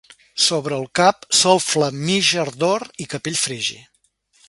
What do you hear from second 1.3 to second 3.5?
sol flamíger d'or i capell